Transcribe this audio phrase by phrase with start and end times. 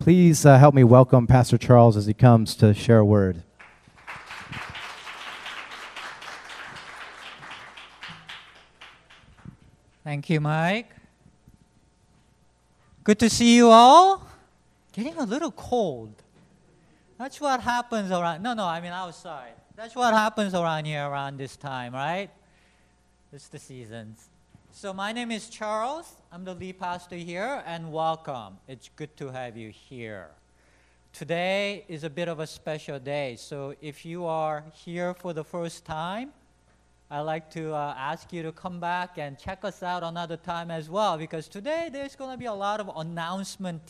[0.00, 3.42] Please uh, help me welcome Pastor Charles as he comes to share a word.
[10.02, 10.88] Thank you, Mike.
[13.04, 14.26] Good to see you all.
[14.94, 16.14] Getting a little cold.
[17.18, 18.42] That's what happens around.
[18.42, 19.52] No, no, I mean outside.
[19.76, 22.30] That's what happens around here around this time, right?
[23.34, 24.30] It's the seasons.
[24.72, 26.14] So my name is Charles.
[26.30, 28.56] I'm the lead pastor here, and welcome.
[28.68, 30.28] It's good to have you here.
[31.12, 33.34] Today is a bit of a special day.
[33.36, 36.30] So if you are here for the first time,
[37.10, 40.70] I'd like to uh, ask you to come back and check us out another time
[40.70, 43.82] as well, because today there's going to be a lot of announcement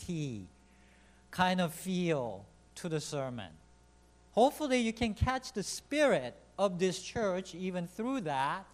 [1.29, 2.43] kind of feel
[2.75, 3.51] to the sermon.
[4.31, 8.65] Hopefully, you can catch the spirit of this church even through that.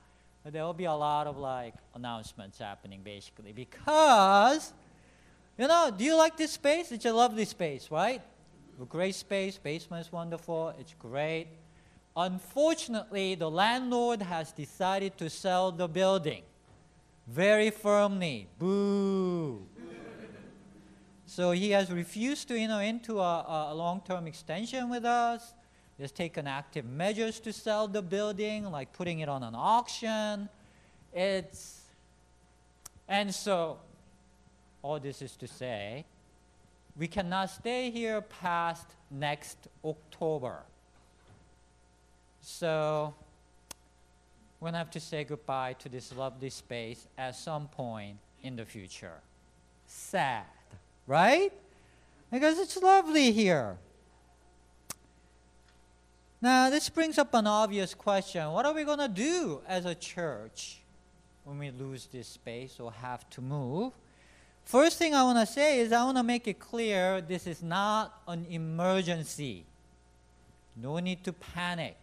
[0.52, 4.74] There will be a lot of like announcements happening basically because
[5.58, 6.92] you know, do you like this space?
[6.92, 8.22] It's a lovely space, right?
[8.80, 11.48] A great space, basement is wonderful, it's great.
[12.16, 16.44] Unfortunately, the landlord has decided to sell the building
[17.27, 18.48] very firmly.
[18.58, 19.68] Boo.
[21.26, 25.54] so he has refused to you know into a, a long-term extension with us.
[25.98, 30.48] He's taken active measures to sell the building, like putting it on an auction.
[31.13, 31.81] It's
[33.07, 33.77] and so
[34.81, 36.05] all this is to say,
[36.98, 40.59] we cannot stay here past next October.
[42.41, 43.13] So
[44.59, 48.65] we're to have to say goodbye to this lovely space at some point in the
[48.65, 49.20] future.
[49.85, 50.45] Sad,
[51.05, 51.51] right?
[52.31, 53.77] Because it's lovely here.
[56.41, 58.52] Now, this brings up an obvious question.
[58.52, 60.80] What are we going to do as a church
[61.43, 63.93] when we lose this space or have to move?
[64.63, 67.63] First thing I want to say is I want to make it clear this is
[67.63, 69.66] not an emergency.
[70.75, 71.97] No need to panic.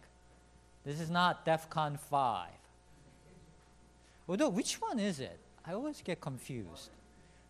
[0.83, 2.49] This is not DEFCON 5.
[4.27, 5.37] Although, which one is it?
[5.65, 6.89] I always get confused.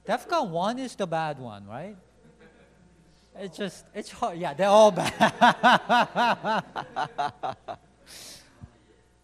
[0.07, 1.97] DEFCON 1 is the bad one, right?
[3.37, 4.37] It's just, it's hard.
[4.37, 6.63] Yeah, they're all bad.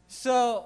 [0.07, 0.66] so,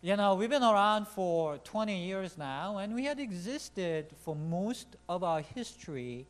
[0.00, 4.96] you know, we've been around for 20 years now, and we had existed for most
[5.08, 6.26] of our history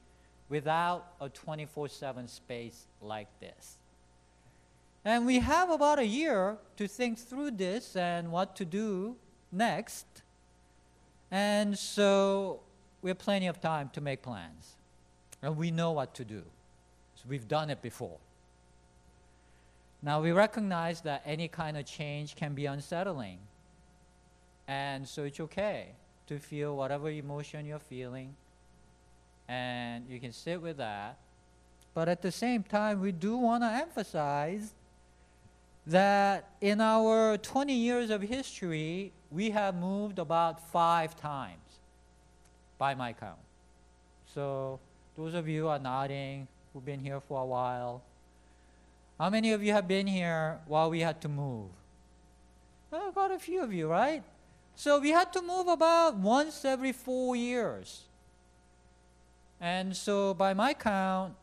[0.48, 3.78] without a 24 7 space like this.
[5.04, 9.16] And we have about a year to think through this and what to do
[9.50, 10.06] next.
[11.30, 12.60] And so
[13.00, 14.77] we have plenty of time to make plans.
[15.42, 16.42] And we know what to do.
[17.16, 18.18] So we've done it before.
[20.02, 23.38] Now we recognize that any kind of change can be unsettling.
[24.66, 25.88] And so it's okay
[26.26, 28.34] to feel whatever emotion you're feeling.
[29.48, 31.16] And you can sit with that.
[31.94, 34.74] But at the same time, we do want to emphasize
[35.86, 41.80] that in our 20 years of history, we have moved about five times
[42.76, 43.38] by my count.
[44.34, 44.78] So,
[45.18, 48.02] those of you are nodding who've been here for a while.
[49.18, 51.70] How many of you have been here while we had to move?
[52.88, 54.22] Well, quite a few of you, right?
[54.76, 58.02] So, we had to move about once every four years.
[59.60, 61.34] And so, by my count,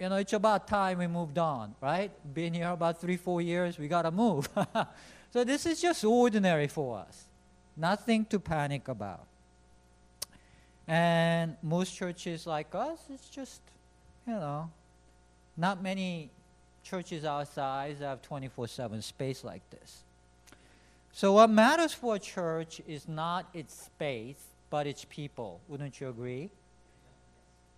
[0.00, 2.10] you know, it's about time we moved on, right?
[2.34, 4.48] Been here about three, four years, we gotta move.
[5.32, 7.26] so this is just ordinary for us.
[7.76, 9.24] Nothing to panic about.
[10.88, 13.60] And most churches like us, it's just,
[14.26, 14.70] you know,
[15.56, 16.30] not many
[16.82, 20.02] churches our size have 24 7 space like this.
[21.12, 25.60] So, what matters for a church is not its space, but its people.
[25.68, 26.50] Wouldn't you agree?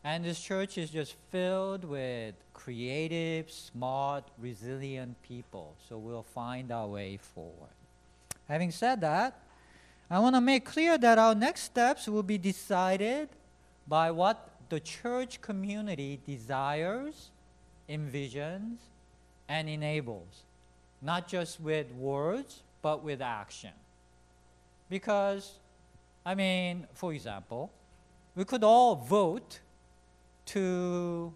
[0.04, 5.74] And this church is just filled with creative, smart, resilient people.
[5.88, 7.72] So we'll find our way forward.
[8.46, 9.40] Having said that,
[10.10, 13.28] I want to make clear that our next steps will be decided
[13.88, 17.30] by what the church community desires,
[17.88, 18.76] envisions,
[19.48, 20.44] and enables,
[21.00, 23.72] not just with words, but with action.
[24.88, 25.52] Because,
[26.24, 27.70] I mean, for example,
[28.34, 29.60] we could all vote
[30.46, 31.32] to,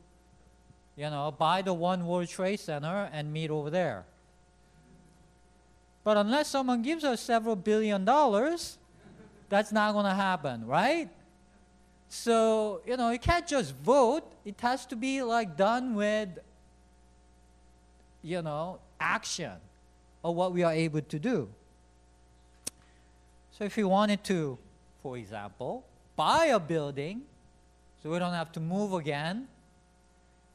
[0.96, 4.04] you know, buy the One World Trade Center and meet over there.
[6.08, 8.78] But unless someone gives us several billion dollars,
[9.50, 11.10] that's not going to happen, right?
[12.08, 14.22] So, you know, you can't just vote.
[14.42, 16.30] It has to be like done with,
[18.22, 19.52] you know, action
[20.24, 21.46] of what we are able to do.
[23.50, 24.56] So if you wanted to,
[25.02, 25.84] for example,
[26.16, 27.20] buy a building
[28.02, 29.46] so we don't have to move again,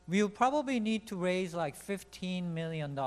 [0.08, 2.98] we'll probably need to raise like $15 million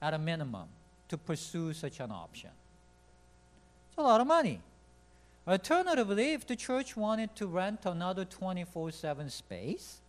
[0.00, 0.68] at a minimum
[1.14, 2.50] to pursue such an option.
[3.88, 4.60] It's a lot of money.
[5.46, 10.00] Alternatively, if the church wanted to rent another 24 7 space,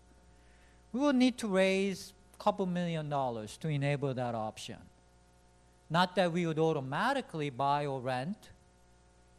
[0.91, 4.77] we would need to raise a couple million dollars to enable that option.
[5.89, 8.49] Not that we would automatically buy or rent,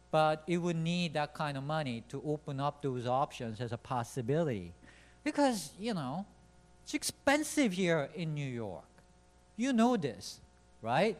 [0.09, 3.77] but it would need that kind of money to open up those options as a
[3.77, 4.71] possibility.
[5.25, 6.25] Because, you know,
[6.83, 8.85] it's expensive here in New York.
[9.57, 10.39] You know this,
[10.81, 11.17] right?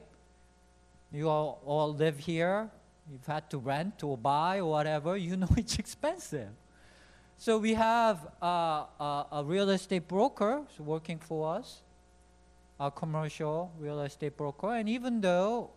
[1.11, 2.69] You all, all live here,
[3.09, 6.49] you've had to rent or buy or whatever, you know it's expensive.
[7.37, 11.81] So we have uh, a, a real estate broker working for us,
[12.79, 15.69] a commercial real estate broker, and even though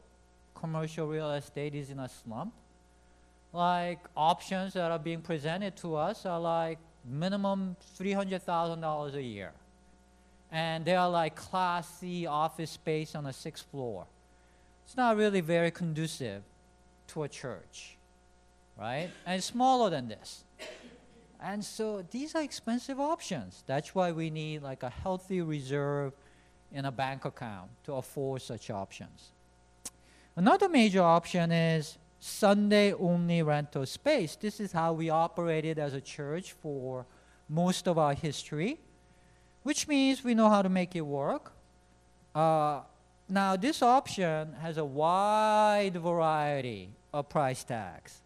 [0.55, 2.53] commercial real estate is in a slump,
[3.53, 9.53] like options that are being presented to us are like minimum $300,000 a year.
[10.53, 14.06] And they are like class C office space on the sixth floor.
[14.91, 16.43] It's not really very conducive
[17.07, 17.97] to a church,
[18.77, 19.09] right?
[19.25, 20.43] And it's smaller than this.
[21.41, 23.63] And so these are expensive options.
[23.69, 26.13] That's why we need like a healthy reserve
[26.73, 29.31] in a bank account to afford such options.
[30.35, 34.35] Another major option is Sunday only rental space.
[34.35, 37.07] This is how we operated as a church for
[37.49, 38.81] most of our history,
[39.63, 41.53] which means we know how to make it work.
[42.35, 42.81] Uh,
[43.31, 48.21] now, this option has a wide variety of price tags.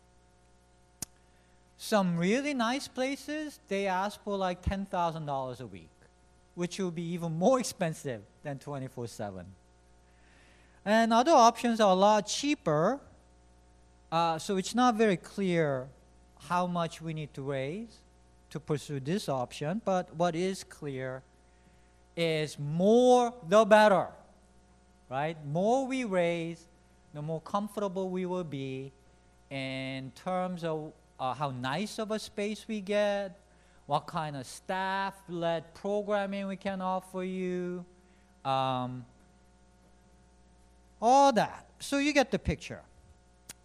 [1.76, 5.90] Some really nice places, they ask for like $10,000 a week,
[6.54, 9.44] which will be even more expensive than 24 7.
[10.86, 13.00] And other options are a lot cheaper,
[14.12, 15.88] uh, so it's not very clear
[16.48, 18.00] how much we need to raise
[18.50, 21.22] to pursue this option, but what is clear
[22.16, 24.08] is more the better,
[25.10, 25.36] right?
[25.46, 26.66] More we raise,
[27.12, 28.92] the more comfortable we will be
[29.50, 33.38] in terms of uh, how nice of a space we get,
[33.86, 37.84] what kind of staff led programming we can offer you,
[38.44, 39.04] um,
[41.00, 41.66] all that.
[41.78, 42.80] So you get the picture.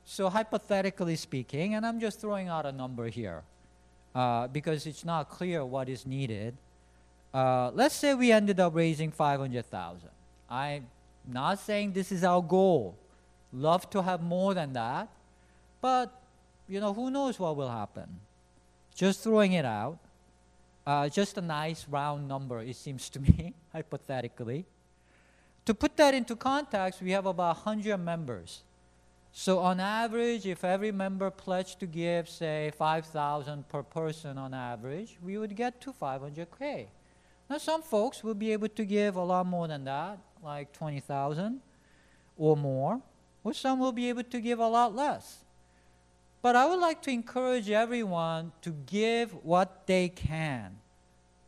[0.04, 3.44] So, hypothetically speaking, and I'm just throwing out a number here
[4.16, 6.58] uh, because it's not clear what is needed.
[7.32, 10.10] Uh, let's say we ended up raising 500,000.
[10.50, 10.88] I'm
[11.28, 12.98] not saying this is our goal.
[13.52, 15.08] Love to have more than that,
[15.82, 16.22] but
[16.68, 18.08] you know who knows what will happen.
[18.94, 19.98] Just throwing it out.
[20.86, 24.66] Uh, just a nice round number, it seems to me, hypothetically.
[25.66, 28.64] To put that into context, we have about 100 members.
[29.32, 35.18] So on average, if every member pledged to give, say, 5,000 per person on average,
[35.24, 36.88] we would get to 500K.
[37.50, 41.60] Now some folks will be able to give a lot more than that, like 20,000
[42.38, 43.02] or more,
[43.44, 45.44] or some will be able to give a lot less.
[46.42, 50.78] But I would like to encourage everyone to give what they can,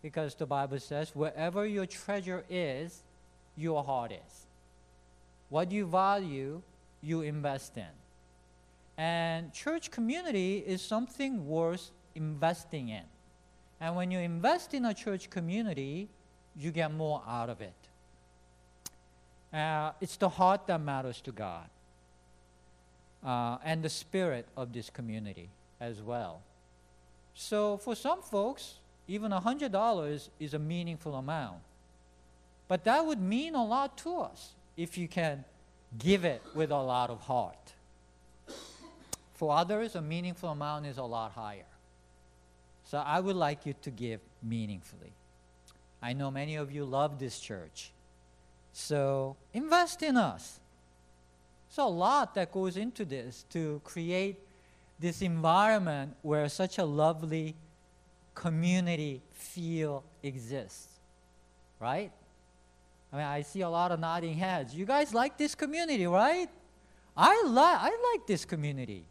[0.02, 3.04] because the Bible says, wherever your treasure is,
[3.56, 4.48] your heart is.
[5.50, 6.62] What you value,
[7.02, 7.94] you invest in.
[8.98, 13.04] And church community is something worth investing in.
[13.80, 16.10] And when you invest in a church community,
[16.56, 17.74] you get more out of it.
[19.54, 21.68] Uh, it's the heart that matters to God
[23.24, 26.42] uh, and the spirit of this community as well.
[27.34, 28.76] So for some folks,
[29.08, 31.60] even $100 is a meaningful amount.
[32.68, 35.44] But that would mean a lot to us if you can
[36.00, 37.74] give it with a lot of heart.
[39.34, 41.66] For others, a meaningful amount is a lot higher.
[42.86, 45.12] So I would like you to give meaningfully.
[46.02, 47.92] I know many of you love this church.
[48.74, 50.60] So invest in us.
[51.70, 54.38] So a lot that goes into this to create
[55.00, 57.56] this environment where such a lovely
[58.36, 60.88] community feel exists.
[61.80, 62.12] Right?
[63.12, 64.74] I mean, I see a lot of nodding heads.
[64.74, 66.50] You guys like this community, right?
[67.16, 69.06] I, li- I like this community.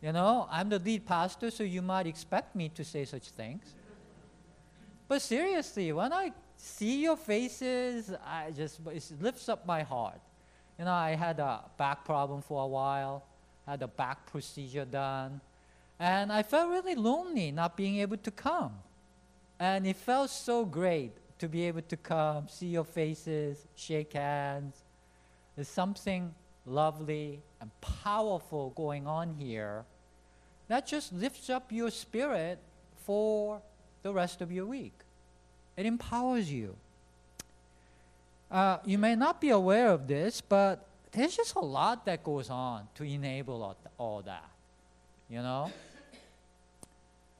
[0.00, 3.74] You know, I'm the lead pastor, so you might expect me to say such things.
[5.08, 10.20] But seriously, when I see your faces, I just it lifts up my heart.
[10.78, 13.24] You know, I had a back problem for a while,
[13.66, 15.40] had a back procedure done,
[15.98, 18.72] and I felt really lonely not being able to come.
[19.58, 24.84] And it felt so great to be able to come, see your faces, shake hands.
[25.54, 26.34] There's something
[26.66, 29.84] lovely and powerful going on here
[30.68, 32.58] that just lifts up your spirit
[32.96, 33.62] for
[34.02, 34.98] the rest of your week.
[35.76, 36.76] It empowers you.
[38.50, 42.48] Uh, you may not be aware of this, but there's just a lot that goes
[42.48, 44.48] on to enable all, all that.
[45.28, 45.72] You know?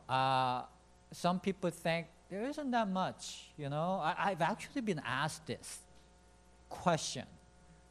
[0.08, 0.62] Uh,
[1.10, 4.00] some people think there isn't that much, you know?
[4.00, 5.80] I, I've actually been asked this
[6.68, 7.24] question.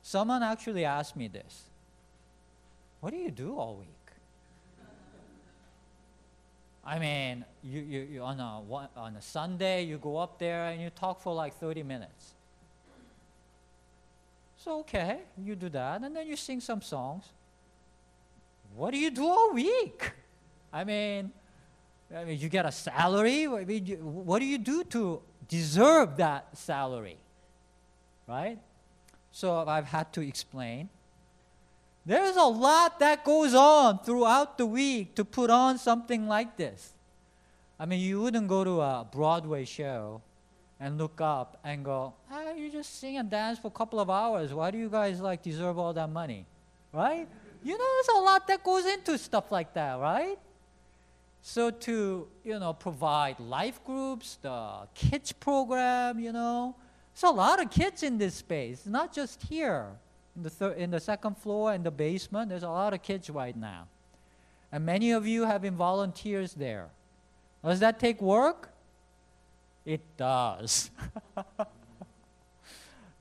[0.01, 1.63] Someone actually asked me this
[3.01, 4.04] What do you do all week?
[6.85, 8.61] I mean, you, you, you on, a,
[8.99, 12.35] on a Sunday, you go up there and you talk for like 30 minutes.
[14.57, 17.25] So, okay, you do that, and then you sing some songs.
[18.75, 20.11] What do you do all week?
[20.73, 21.31] I mean,
[22.15, 23.47] I mean, you get a salary.
[23.47, 27.17] I mean, you, what do you do to deserve that salary?
[28.27, 28.59] Right?
[29.31, 30.89] So I've had to explain.
[32.05, 36.93] There's a lot that goes on throughout the week to put on something like this.
[37.79, 40.21] I mean, you wouldn't go to a Broadway show
[40.79, 44.11] and look up and go, ah, you just sing and dance for a couple of
[44.11, 44.53] hours.
[44.53, 46.45] Why do you guys like deserve all that money?
[46.93, 47.27] Right?
[47.63, 50.37] You know, there's a lot that goes into stuff like that, right?
[51.41, 56.75] So to, you know, provide life groups, the kids program, you know,
[57.13, 59.87] there's a lot of kids in this space, not just here
[60.35, 62.49] in the, thir- in the second floor and the basement.
[62.49, 63.87] There's a lot of kids right now.
[64.71, 66.89] And many of you have been volunteers there.
[67.63, 68.69] Does that take work?
[69.85, 70.91] It does.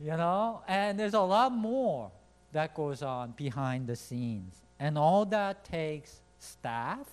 [0.01, 2.11] you know, and there's a lot more
[2.53, 4.55] that goes on behind the scenes.
[4.81, 7.07] And all that takes staff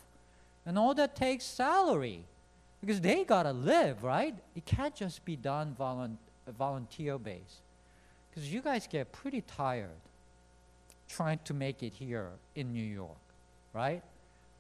[0.66, 2.24] and all that takes salary
[2.80, 4.36] because they got to live, right?
[4.56, 6.18] It can't just be done volun-
[6.58, 7.62] volunteer based
[8.32, 9.90] because you guys get pretty tired
[11.10, 13.18] trying to make it here in New York,
[13.74, 14.02] right?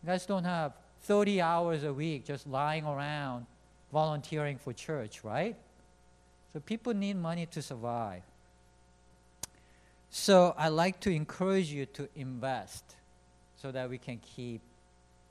[0.03, 0.73] You guys don't have
[1.03, 3.45] 30 hours a week just lying around
[3.91, 5.55] volunteering for church, right?
[6.53, 8.23] So people need money to survive.
[10.09, 12.83] So I like to encourage you to invest
[13.61, 14.61] so that we can keep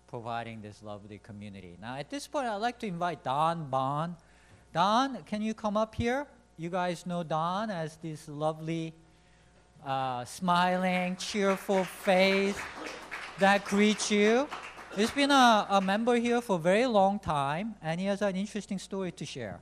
[0.08, 1.76] providing this lovely community.
[1.80, 4.16] Now, at this point, I'd like to invite Don Bond.
[4.72, 6.26] Don, can you come up here?
[6.60, 8.92] You guys know Don as this lovely,
[9.82, 12.58] uh, smiling, cheerful face
[13.38, 14.46] that greets you.
[14.94, 18.36] He's been a, a member here for a very long time, and he has an
[18.36, 19.58] interesting story to share.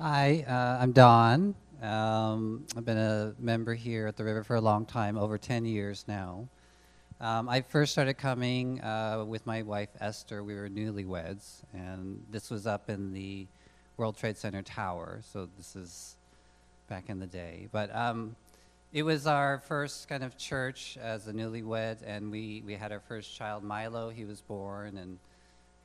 [0.00, 1.54] Hi, uh, I'm Don.
[1.82, 5.66] Um, I've been a member here at the river for a long time, over 10
[5.66, 6.48] years now.
[7.20, 10.42] Um, I first started coming uh, with my wife Esther.
[10.42, 13.46] We were newlyweds, and this was up in the
[13.96, 15.20] World Trade Center tower.
[15.32, 16.16] So this is
[16.88, 17.68] back in the day.
[17.72, 18.36] But um,
[18.92, 23.00] it was our first kind of church as a newlywed, and we, we had our
[23.00, 24.10] first child, Milo.
[24.10, 25.18] He was born and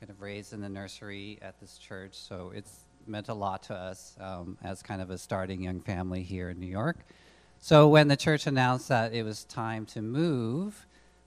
[0.00, 2.14] kind of raised in the nursery at this church.
[2.14, 6.22] So it's meant a lot to us um, as kind of a starting young family
[6.22, 6.98] here in New York.
[7.60, 10.86] So when the church announced that it was time to move,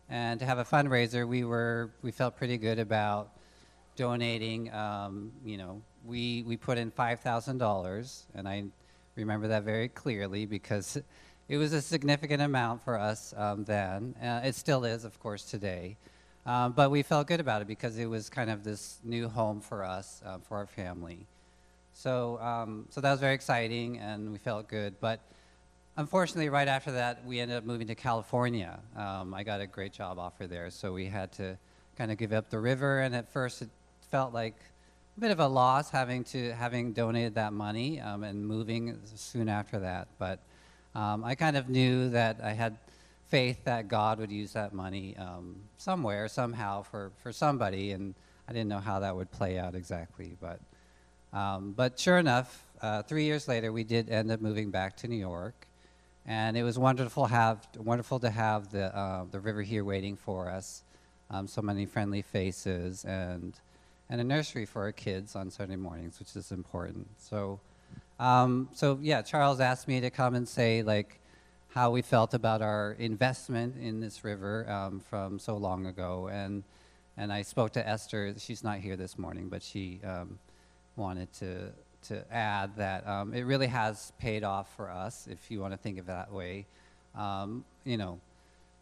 [0.10, 3.32] and to have a fundraiser, we were we felt pretty good about
[3.95, 4.73] donating.
[4.73, 8.65] Um, you know, we we put in five thousand dollars, and I
[9.15, 10.97] remember that very clearly because
[11.47, 14.15] it was a significant amount for us um, then.
[14.21, 15.95] Uh, it still is, of course, today.
[16.45, 19.61] Um, but we felt good about it because it was kind of this new home
[19.61, 21.25] for us, uh, for our family.
[21.93, 24.95] So, um, so that was very exciting, and we felt good.
[24.99, 25.21] But
[25.97, 28.79] unfortunately, right after that, we ended up moving to California.
[28.95, 31.57] Um, I got a great job offer there, so we had to
[31.97, 32.99] kind of give up the river.
[32.99, 33.69] And at first, it
[34.15, 34.55] felt like
[35.17, 39.50] a bit of a loss having to having donated that money um, and moving soon
[39.50, 40.07] after that.
[40.17, 40.39] But
[40.95, 42.77] um, I kind of knew that I had
[43.27, 48.15] faith that God would use that money um, somewhere, somehow, for for somebody, and
[48.48, 50.60] I didn't know how that would play out exactly, but.
[51.34, 55.10] Um, but sure enough, uh, three years later, we did end up moving back to
[55.10, 55.67] New York,
[56.25, 60.50] and it was wonderful have wonderful to have the uh, the river here waiting for
[60.50, 60.84] us,
[61.29, 63.60] um, so many friendly faces, and
[64.09, 67.07] and a nursery for our kids on Sunday mornings, which is important.
[67.17, 67.59] So,
[68.19, 71.19] um, so yeah, Charles asked me to come and say like
[71.69, 76.63] how we felt about our investment in this river um, from so long ago, and
[77.17, 78.33] and I spoke to Esther.
[78.38, 80.39] She's not here this morning, but she um,
[80.95, 81.71] wanted to
[82.07, 85.77] to add that um, it really has paid off for us, if you want to
[85.77, 86.65] think of it that way.
[87.15, 88.19] Um, you know,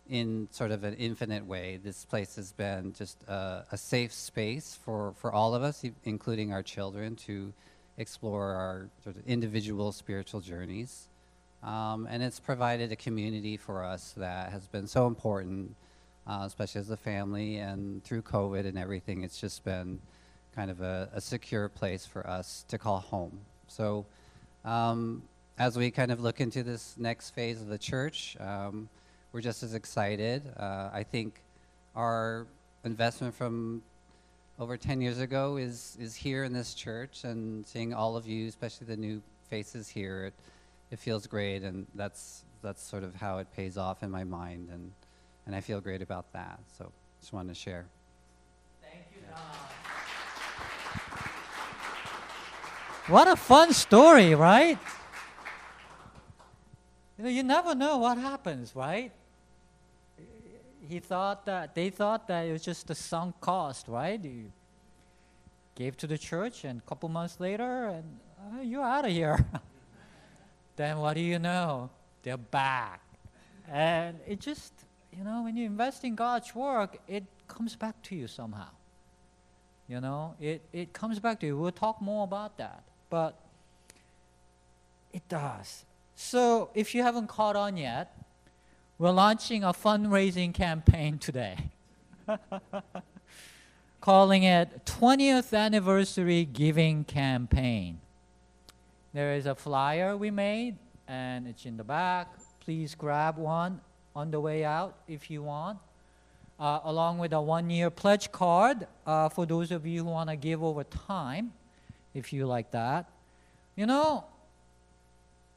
[0.10, 4.78] in sort of an infinite way, this place has been just a, a, safe space
[4.84, 7.54] for, for all of us, including our children, to
[7.98, 11.08] explore our sort of individual spiritual journeys.
[11.64, 15.76] Um, and it's provided a community for us that has been so important
[16.28, 17.58] uh, especially as a family.
[17.58, 20.00] And through COVID and everything, it's just been
[20.56, 23.40] kind of a, a secure place for us to call home.
[23.68, 24.06] So,
[24.66, 25.24] um,
[25.60, 28.90] as we kind of look into this next phase of the church, um,
[29.34, 30.44] we're just as excited.
[30.56, 31.42] Uh, I think
[31.96, 32.46] our
[32.84, 33.82] investment from
[34.60, 38.48] over 10 years ago is, is here in this church and seeing all of you,
[38.48, 40.34] especially the new faces here, it,
[40.92, 44.70] it feels great and that's, that's sort of how it pays off in my mind
[44.72, 44.92] and,
[45.48, 46.60] and I feel great about that.
[46.78, 47.86] So just wanted to share.
[48.84, 49.40] Thank you, Don.
[53.08, 54.78] What a fun story, right?
[57.18, 59.12] You know, you never know what happens, right?
[60.88, 64.24] He thought that they thought that it was just a sunk cost, right?
[64.24, 64.52] You
[65.76, 69.46] gave to the church, and a couple months later, and uh, you're out of here.
[70.76, 71.90] then what do you know?
[72.22, 73.02] They're back,
[73.72, 74.74] and it just
[75.16, 78.70] you know when you invest in God's work, it comes back to you somehow.
[79.88, 81.58] You know, it, it comes back to you.
[81.58, 82.84] We'll talk more about that.
[83.10, 83.38] But
[85.12, 85.86] it does.
[86.16, 88.18] So if you haven't caught on yet,
[88.98, 91.58] we're launching a fundraising campaign today.
[94.02, 98.00] Calling it 20th Anniversary Giving Campaign.
[99.14, 100.76] There is a flyer we made,
[101.08, 102.34] and it's in the back.
[102.60, 103.82] Please grab one
[104.16, 105.80] on the way out if you want
[106.60, 110.30] uh, along with a one year pledge card uh, for those of you who want
[110.30, 111.52] to give over time,
[112.14, 113.10] if you like that.
[113.76, 114.24] You know,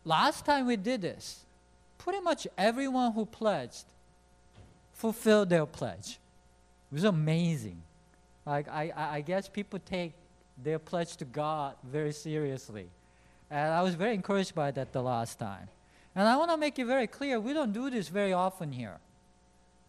[0.04, 1.45] last time we did this,
[1.98, 3.84] pretty much everyone who pledged
[4.92, 6.18] fulfilled their pledge.
[6.90, 7.82] It was amazing.
[8.44, 10.12] Like, I, I guess people take
[10.62, 12.88] their pledge to God very seriously.
[13.50, 15.68] And I was very encouraged by that the last time.
[16.14, 18.98] And I want to make it very clear we don't do this very often here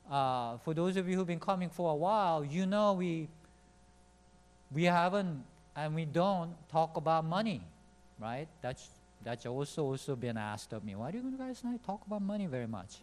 [0.09, 3.27] uh, for those of you who've been coming for a while, you know we
[4.71, 5.43] we haven't
[5.75, 7.61] and we don't talk about money,
[8.19, 8.47] right?
[8.61, 8.89] That's
[9.27, 10.95] that's also also been asked of me.
[10.95, 12.99] Why do you guys not talk about money very much?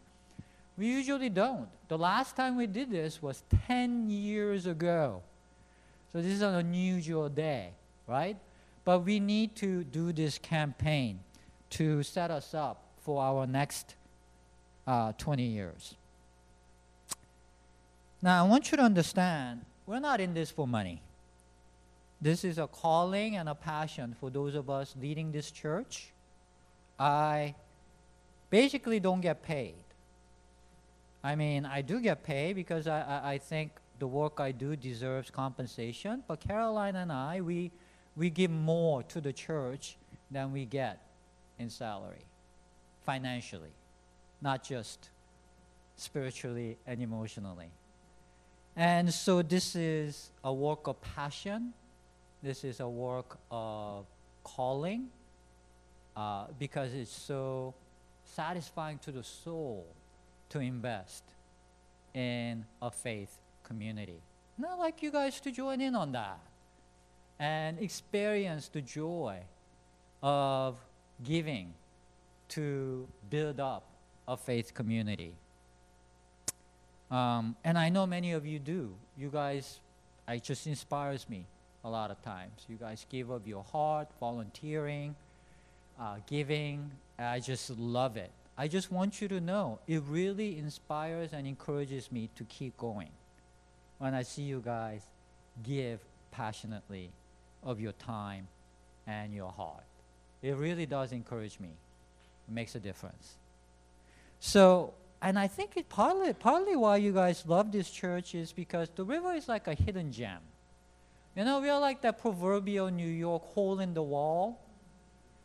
[0.79, 1.69] We usually don't.
[1.89, 5.21] The last time we did this was 10 years ago.
[6.11, 7.73] So this is an unusual day,
[8.09, 8.39] right?
[8.87, 11.21] But we need to do this campaign
[11.77, 13.95] to set us up for our next
[14.87, 15.95] uh, 20 years.
[18.23, 21.03] Now, I want you to understand we're not in this for money.
[22.25, 26.11] This is a calling and a passion for those of us leading this church.
[26.99, 27.55] I
[28.49, 29.85] basically don't get paid.
[31.23, 34.75] I mean, I do get paid because I, I, I think the work I do
[34.75, 37.71] deserves compensation, but Caroline and I, we,
[38.17, 39.99] we give more to the church
[40.31, 41.01] than we get
[41.59, 42.25] in salary,
[43.05, 43.75] financially,
[44.41, 45.11] not just
[45.97, 47.69] spiritually and emotionally.
[48.77, 51.75] And so this is a work of passion.
[52.45, 54.05] This is a work of
[54.43, 55.09] calling
[56.15, 57.73] uh, because it's so
[58.23, 59.87] satisfying to the soul
[60.51, 61.25] to invest
[62.13, 64.21] in a faith community.
[64.59, 66.39] And I'd like you guys to join in on that
[67.39, 69.39] and experience the joy
[70.23, 70.77] of
[71.23, 71.73] giving
[72.51, 73.85] to build up
[74.29, 75.33] a faith community.
[77.11, 78.95] Um, and I know many of you do.
[79.17, 79.81] You guys,
[80.29, 81.47] it just inspires me
[81.85, 82.65] a lot of times.
[82.69, 85.15] You guys give of your heart, volunteering,
[86.01, 86.91] uh, giving.
[87.19, 88.31] I just love it.
[88.57, 93.11] I just want you to know it really inspires and encourages me to keep going
[93.99, 95.03] when I see you guys
[95.63, 97.11] give passionately
[97.63, 98.49] of your time
[99.07, 99.85] and your heart.
[100.43, 101.71] It really does encourage me.
[102.49, 103.35] It makes a difference.
[104.41, 108.89] So and I think it partly partly why you guys love this church is because
[108.95, 110.41] the river is like a hidden gem.
[111.37, 114.61] You know, we are like that proverbial New York hole in the wall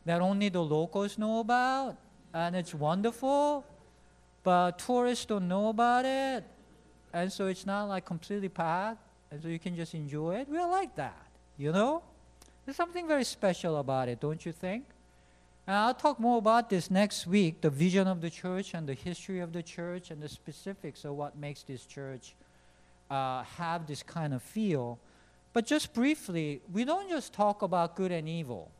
[0.06, 1.98] that only the locals know about,
[2.32, 3.66] and it's wonderful,
[4.44, 6.44] but tourists don't know about it,
[7.12, 10.48] and so it's not like completely packed, and so you can just enjoy it.
[10.48, 11.26] We are like that,
[11.58, 12.04] you know.
[12.66, 14.86] There's something very special about it, don't you think?
[15.66, 18.94] And I'll talk more about this next week the vision of the church and the
[18.94, 22.36] history of the church and the specifics of what makes this church
[23.10, 25.00] uh, have this kind of feel.
[25.60, 28.72] But just briefly, we don't just talk about good and evil,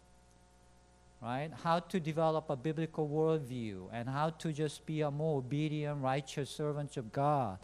[1.22, 1.52] right?
[1.62, 6.50] How to develop a biblical worldview and how to just be a more obedient, righteous
[6.50, 7.58] servant of God.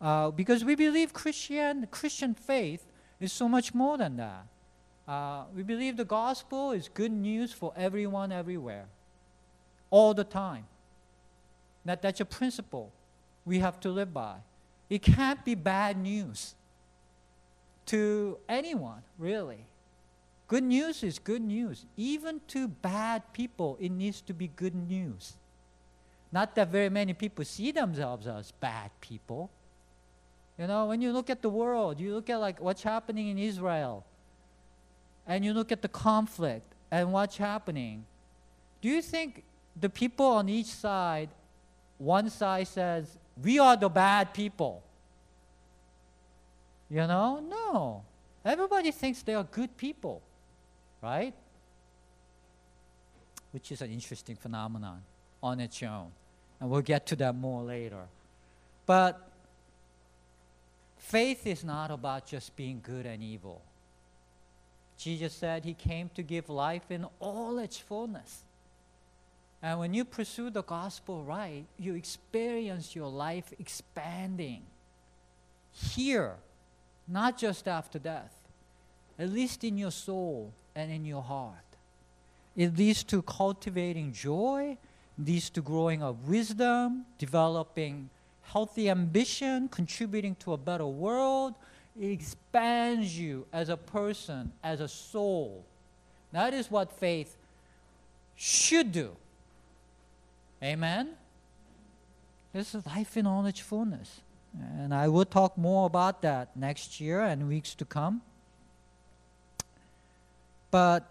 [0.00, 2.86] Uh, because we believe Christian, Christian faith
[3.18, 4.46] is so much more than that.
[5.08, 8.84] Uh, we believe the gospel is good news for everyone, everywhere,
[9.90, 10.66] all the time.
[11.84, 12.92] That, that's a principle
[13.44, 14.36] we have to live by.
[14.88, 16.54] it can't be bad news
[17.90, 19.66] to anyone, really.
[20.46, 21.86] Good news is good news.
[21.96, 25.34] Even to bad people, it needs to be good news.
[26.30, 29.50] Not that very many people see themselves as bad people.
[30.56, 33.38] You know, when you look at the world, you look at like what's happening in
[33.38, 34.04] Israel,
[35.26, 38.04] and you look at the conflict and what's happening.
[38.80, 39.42] Do you think
[39.80, 41.28] the people on each side,
[41.98, 44.82] one side says, we are the bad people?
[46.90, 48.02] You know, no.
[48.44, 50.22] Everybody thinks they are good people,
[51.02, 51.34] right?
[53.52, 55.02] Which is an interesting phenomenon
[55.42, 56.10] on its own.
[56.60, 58.02] And we'll get to that more later.
[58.86, 59.20] But
[60.98, 63.62] faith is not about just being good and evil.
[64.98, 68.42] Jesus said he came to give life in all its fullness.
[69.62, 74.62] And when you pursue the gospel right, you experience your life expanding
[75.72, 76.34] here,
[77.10, 78.32] not just after death,
[79.18, 81.56] at least in your soul and in your heart.
[82.56, 84.78] It leads to cultivating joy,
[85.18, 88.10] leads to growing of wisdom, developing
[88.42, 91.54] healthy ambition, contributing to a better world.
[92.00, 95.64] It expands you as a person, as a soul.
[96.32, 97.36] That is what faith
[98.36, 99.10] should do.
[100.62, 101.10] Amen?
[102.52, 104.20] This is life in all its fullness.
[104.58, 108.22] And I will talk more about that next year and weeks to come.
[110.70, 111.08] But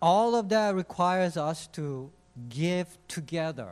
[0.00, 2.10] all of that requires us to
[2.48, 3.70] give together.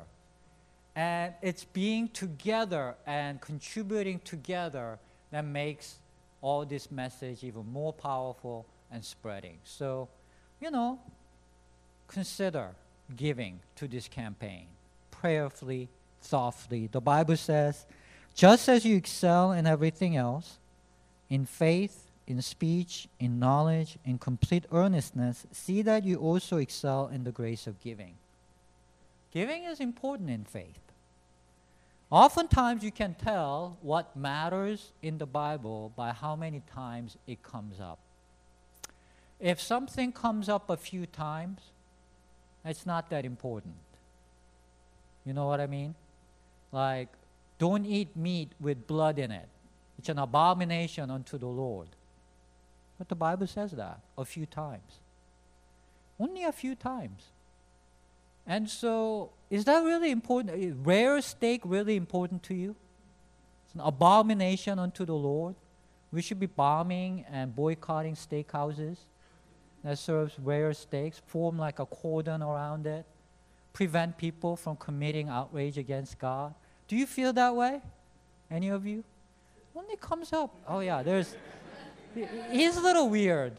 [0.94, 4.98] And it's being together and contributing together
[5.31, 5.98] that makes
[6.42, 9.59] all this message even more powerful and spreading.
[9.64, 10.09] So,
[10.61, 10.98] you know,
[12.09, 12.75] consider
[13.16, 14.66] giving to this campaign
[15.11, 15.88] prayerfully,
[16.20, 16.88] thoughtfully.
[16.88, 17.87] The Bible says,
[18.35, 20.59] just as you excel in everything else,
[21.29, 27.25] in faith, in speech, in knowledge, in complete earnestness, see that you also excel in
[27.25, 28.14] the grace of giving.
[29.33, 30.79] Giving is important in faith.
[32.11, 37.81] Oftentimes, you can tell what matters in the Bible by how many times it comes
[37.81, 37.99] up.
[39.40, 41.61] If something comes up a few times,
[42.64, 43.75] it's not that important.
[45.25, 45.95] You know what I mean?
[46.71, 47.09] Like,
[47.62, 49.48] don't eat meat with blood in it.
[49.96, 51.87] It's an abomination unto the Lord.
[52.98, 54.98] But the Bible says that a few times.
[56.18, 57.22] Only a few times.
[58.48, 60.59] And so, is that really important?
[60.59, 62.75] Is rare steak really important to you?
[63.66, 65.55] It's an abomination unto the Lord.
[66.11, 68.96] We should be bombing and boycotting steakhouses
[69.85, 73.07] that serves rare steaks, form like a cordon around it,
[73.72, 76.55] prevent people from committing outrage against God.
[76.92, 77.81] Do you feel that way?
[78.50, 79.02] Any of you?
[79.72, 81.35] When it comes up, oh yeah, there's,
[82.50, 83.55] he's a little weird.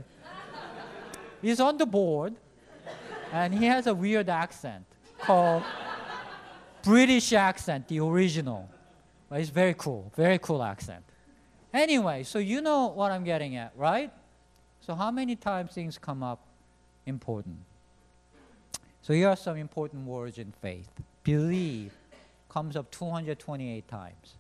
[1.41, 2.36] He's on the board,
[3.32, 4.86] and he has a weird accent
[5.17, 5.63] called
[6.84, 8.69] British accent, the original.
[9.32, 11.04] But it's very cool, very cool accent.
[11.74, 14.12] Anyway, so you know what I'm getting at, right?
[14.80, 16.46] So how many times things come up
[17.08, 17.58] important?
[19.02, 20.91] So here are some important words in faith.
[21.24, 21.93] Believe
[22.54, 24.36] comes up 228 times.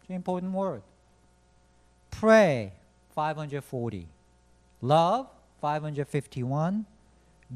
[0.00, 0.82] It's an important word.
[2.10, 2.72] Pray
[3.14, 4.08] 540.
[4.82, 5.28] Love
[5.60, 6.84] 551.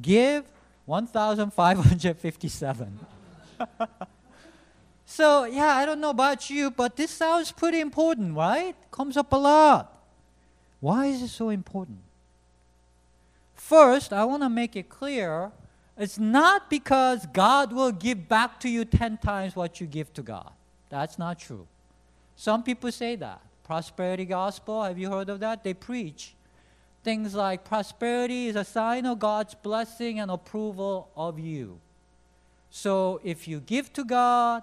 [0.00, 0.44] Give
[0.86, 3.00] 1557.
[5.06, 8.76] so, yeah, I don't know about you, but this sounds pretty important, right?
[8.92, 9.92] Comes up a lot.
[10.80, 11.98] Why is it so important?
[13.54, 15.52] First, I want to make it clear
[16.02, 20.22] it's not because God will give back to you 10 times what you give to
[20.22, 20.50] God.
[20.88, 21.66] That's not true.
[22.34, 23.40] Some people say that.
[23.62, 25.62] Prosperity gospel, have you heard of that?
[25.62, 26.34] They preach
[27.04, 31.78] things like prosperity is a sign of God's blessing and approval of you.
[32.70, 34.62] So if you give to God,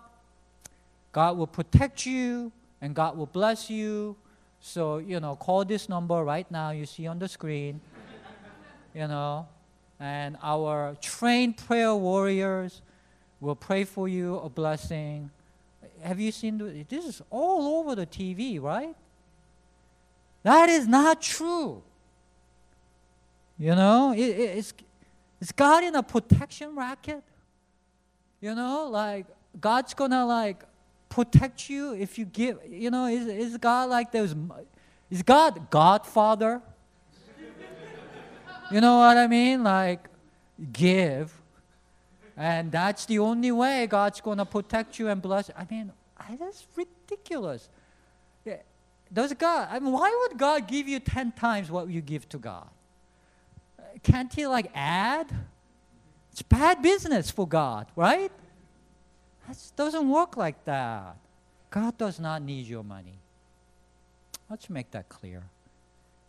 [1.11, 4.15] God will protect you and God will bless you
[4.61, 7.79] so, you know, call this number right now you see on the screen.
[8.93, 9.47] you know,
[9.99, 12.81] and our trained prayer warriors
[13.39, 15.29] will pray for you a blessing.
[16.01, 18.95] Have you seen this is all over the TV, right?
[20.43, 21.83] That is not true.
[23.57, 24.73] You know, it, it, it's,
[25.41, 27.23] is God in a protection racket?
[28.39, 29.25] You know, like
[29.59, 30.63] God's gonna like
[31.09, 32.59] protect you if you give.
[32.69, 34.33] You know, is, is God like those?
[35.09, 36.61] Is God Godfather?
[38.71, 39.63] You know what I mean?
[39.63, 40.07] Like,
[40.71, 41.33] give.
[42.37, 45.49] And that's the only way God's going to protect you and bless.
[45.57, 45.91] I mean,
[46.39, 47.69] that's ridiculous.
[49.11, 52.37] Does God, I mean, why would God give you 10 times what you give to
[52.37, 52.67] God?
[54.03, 55.27] Can't He like add?
[56.31, 58.31] It's bad business for God, right?
[59.47, 61.17] That doesn't work like that.
[61.71, 63.17] God does not need your money.
[64.47, 65.43] Let's make that clear.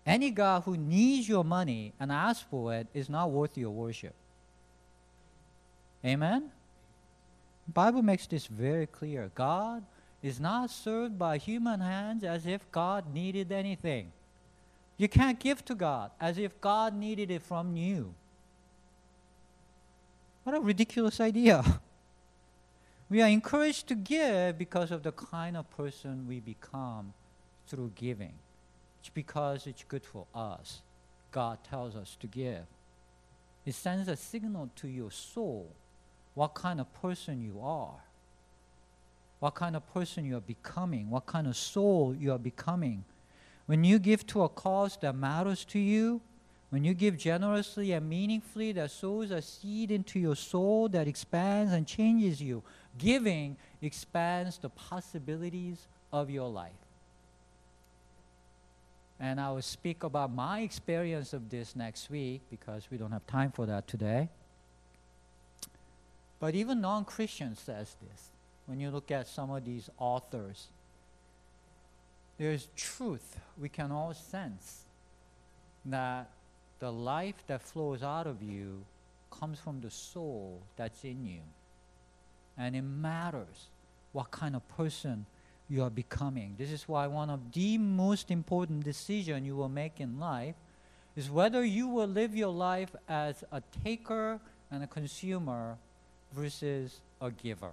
[0.06, 4.14] Any God who needs your money and asks for it is not worth your worship.
[6.04, 6.50] Amen?
[7.72, 9.30] Bible makes this very clear.
[9.34, 9.84] God
[10.22, 14.12] is not served by human hands as if God needed anything.
[14.96, 18.14] You can't give to God as if God needed it from you.
[20.44, 21.80] What a ridiculous idea.
[23.08, 27.12] We are encouraged to give because of the kind of person we become
[27.66, 28.34] through giving.
[29.00, 30.82] It's because it's good for us.
[31.32, 32.64] God tells us to give.
[33.64, 35.70] It sends a signal to your soul
[36.34, 38.00] what kind of person you are,
[39.40, 43.04] what kind of person you are becoming, what kind of soul you are becoming.
[43.66, 46.20] When you give to a cause that matters to you,
[46.70, 51.72] when you give generously and meaningfully, that sows a seed into your soul that expands
[51.72, 52.62] and changes you.
[52.96, 56.72] Giving expands the possibilities of your life.
[59.20, 63.26] And I will speak about my experience of this next week because we don't have
[63.26, 64.30] time for that today.
[66.40, 68.30] But even non-Christian says this.
[68.64, 70.68] When you look at some of these authors,
[72.38, 74.84] there's truth we can all sense
[75.84, 76.30] that
[76.78, 78.84] the life that flows out of you
[79.30, 81.40] comes from the soul that's in you.
[82.56, 83.68] And it matters
[84.12, 85.26] what kind of person
[85.70, 86.56] you are becoming.
[86.58, 90.56] This is why one of the most important decisions you will make in life
[91.16, 95.76] is whether you will live your life as a taker and a consumer
[96.32, 97.70] versus a giver.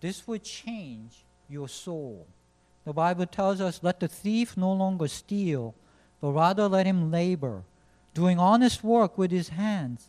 [0.00, 2.26] This will change your soul.
[2.84, 5.74] The Bible tells us, let the thief no longer steal,
[6.20, 7.62] but rather let him labor,
[8.14, 10.08] doing honest work with his hands,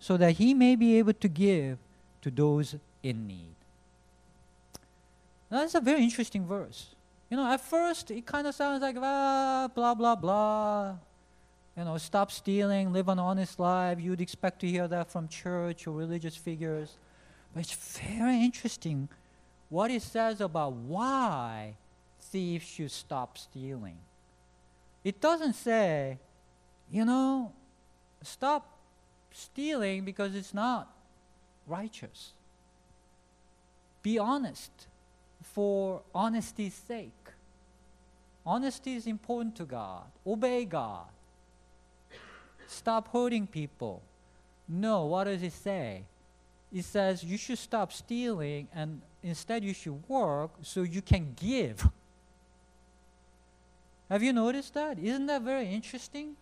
[0.00, 1.78] so that he may be able to give
[2.22, 3.57] to those in need.
[5.50, 6.94] That's a very interesting verse.
[7.30, 10.96] You know, at first it kind of sounds like ah, blah blah blah.
[11.76, 14.00] You know, stop stealing, live an honest life.
[14.00, 16.96] You'd expect to hear that from church or religious figures.
[17.54, 19.08] But it's very interesting
[19.68, 21.76] what it says about why
[22.20, 23.98] thieves should stop stealing.
[25.04, 26.18] It doesn't say,
[26.90, 27.52] you know,
[28.22, 28.76] stop
[29.30, 30.92] stealing because it's not
[31.66, 32.32] righteous.
[34.02, 34.88] Be honest
[35.58, 37.24] for honesty's sake.
[38.46, 40.04] Honesty is important to God.
[40.24, 41.08] Obey God.
[42.68, 44.00] Stop hurting people.
[44.68, 46.04] No, what does it say?
[46.72, 51.88] It says you should stop stealing and instead you should work so you can give.
[54.08, 54.96] Have you noticed that?
[55.00, 56.36] Isn't that very interesting?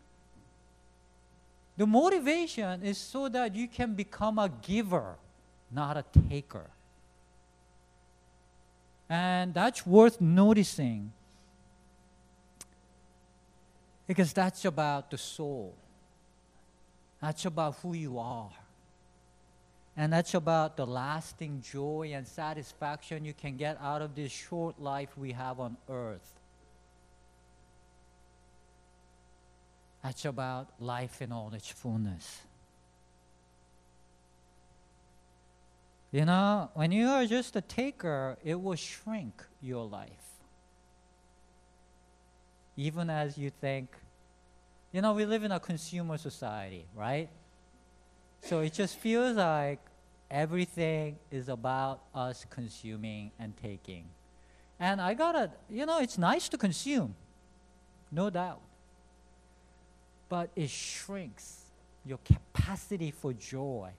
[1.78, 5.16] The motivation is so that you can become a giver,
[5.72, 6.66] not a taker.
[9.08, 11.12] And that's worth noticing
[14.06, 15.74] because that's about the soul.
[17.20, 18.50] That's about who you are.
[19.96, 24.80] And that's about the lasting joy and satisfaction you can get out of this short
[24.80, 26.32] life we have on earth.
[30.02, 32.45] That's about life in all its fullness.
[36.16, 40.30] You know, when you are just a taker, it will shrink your life.
[42.74, 43.94] Even as you think,
[44.92, 47.28] you know, we live in a consumer society, right?
[48.40, 49.78] So it just feels like
[50.30, 54.06] everything is about us consuming and taking.
[54.80, 57.14] And I gotta, you know, it's nice to consume,
[58.10, 58.62] no doubt.
[60.30, 61.64] But it shrinks
[62.06, 63.90] your capacity for joy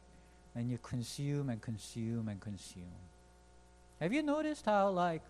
[0.58, 3.04] when you consume and consume and consume.
[4.02, 5.22] Have you noticed how, like,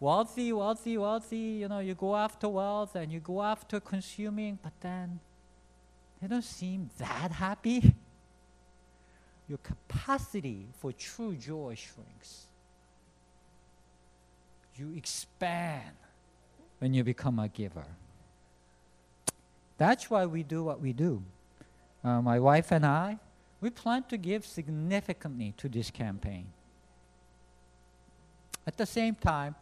[0.00, 4.72] wealthy, wealthy, wealthy, you know, you go after wealth and you go after consuming, but
[4.80, 5.20] then
[6.22, 7.94] they don't seem that happy?
[9.46, 12.46] Your capacity for true joy shrinks.
[14.74, 15.96] You expand
[16.78, 17.88] when you become a giver.
[19.76, 21.22] That's why we do what we do.
[22.02, 23.18] Uh, my wife and I,
[23.62, 26.46] we plan to give significantly to this campaign.
[28.66, 29.54] At the same time,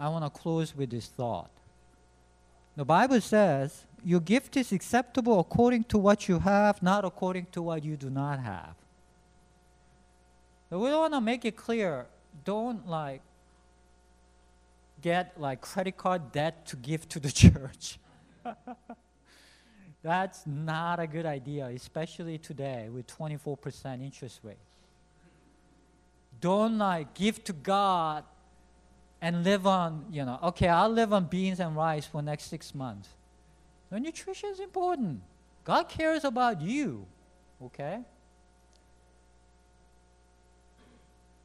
[0.00, 1.50] I want to close with this thought.
[2.74, 7.60] The Bible says, Your gift is acceptable according to what you have, not according to
[7.60, 8.74] what you do not have.
[10.70, 12.06] So we want to make it clear
[12.44, 13.20] don't like
[15.02, 17.98] get like credit card debt to give to the church.
[20.02, 24.56] That's not a good idea, especially today with 24% interest rate.
[26.40, 28.24] Don't like give to God
[29.20, 32.74] and live on, you know, okay, I'll live on beans and rice for next six
[32.74, 33.08] months.
[33.90, 35.22] The nutrition is important.
[35.64, 37.06] God cares about you,
[37.62, 38.00] okay?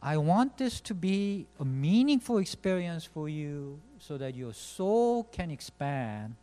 [0.02, 5.50] I want this to be a meaningful experience for you so that your soul can
[5.50, 6.36] expand,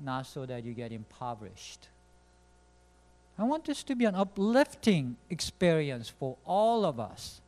[0.00, 1.88] not so that you get impoverished.
[3.38, 7.40] I want this to be an uplifting experience for all of us.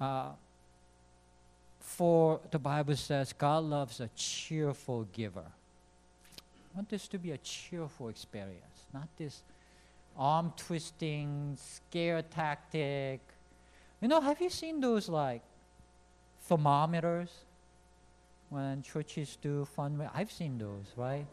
[0.00, 0.30] Uh,
[1.78, 5.44] for the Bible says God loves a cheerful giver.
[5.44, 9.42] I want this to be a cheerful experience, not this
[10.16, 13.20] arm twisting, scare tactic.
[14.00, 15.42] You know, have you seen those like
[16.42, 17.30] thermometers
[18.50, 20.08] when churches do fun?
[20.14, 21.26] I've seen those, right?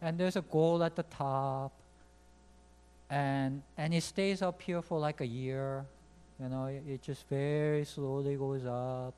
[0.00, 1.72] and there's a goal at the top,
[3.10, 5.84] and and it stays up here for like a year.
[6.40, 9.14] You know, it, it just very slowly goes up.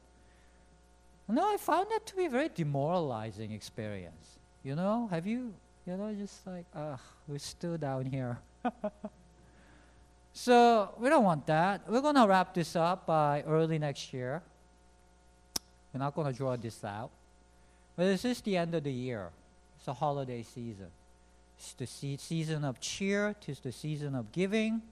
[1.29, 4.39] No, I found that to be a very demoralizing experience.
[4.63, 5.55] You know, have you
[5.87, 8.39] you know, just like, ugh, we're still down here.
[10.33, 11.89] so we don't want that.
[11.89, 14.43] We're going to wrap this up by early next year.
[15.97, 17.09] We're not going to draw this out.
[17.97, 19.31] But this is the end of the year.
[19.79, 20.89] It's a holiday season.
[21.57, 23.35] It's the se- season of cheer.
[23.49, 24.83] It's the season of giving.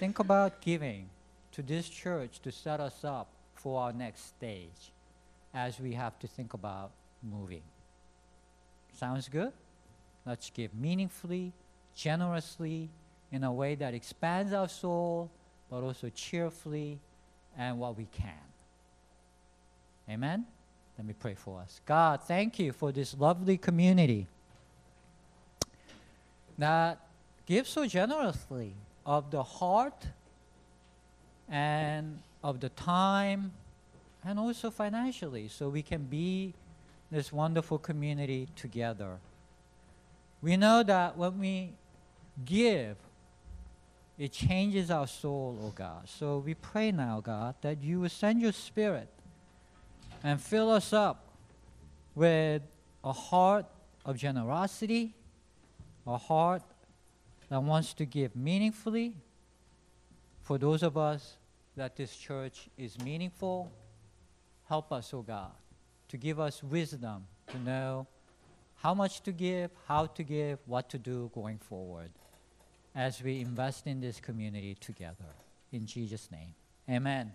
[0.00, 1.08] Think about giving
[1.52, 4.90] to this church to set us up for our next stage
[5.54, 6.90] as we have to think about
[7.22, 7.62] moving.
[8.98, 9.52] Sounds good?
[10.26, 11.52] Let's give meaningfully,
[11.94, 12.88] generously,
[13.30, 15.30] in a way that expands our soul,
[15.70, 16.98] but also cheerfully
[17.56, 18.51] and what we can.
[20.12, 20.44] Amen?
[20.98, 21.80] Let me pray for us.
[21.86, 24.26] God, thank you for this lovely community
[26.58, 27.00] that
[27.46, 28.74] gives so generously
[29.06, 30.08] of the heart
[31.48, 33.52] and of the time
[34.22, 36.52] and also financially so we can be
[37.10, 39.16] this wonderful community together.
[40.42, 41.70] We know that when we
[42.44, 42.96] give,
[44.18, 46.06] it changes our soul, oh God.
[46.06, 49.08] So we pray now, God, that you will send your spirit
[50.22, 51.28] and fill us up
[52.14, 52.62] with
[53.04, 53.66] a heart
[54.04, 55.14] of generosity,
[56.06, 56.62] a heart
[57.48, 59.14] that wants to give meaningfully.
[60.42, 61.36] For those of us
[61.76, 63.70] that this church is meaningful,
[64.68, 65.52] help us, oh God,
[66.08, 68.06] to give us wisdom to know
[68.76, 72.10] how much to give, how to give, what to do going forward
[72.94, 75.36] as we invest in this community together.
[75.72, 76.54] In Jesus' name,
[76.90, 77.32] amen.